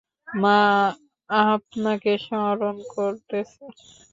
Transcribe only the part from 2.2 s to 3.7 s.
স্মরন করতেছে।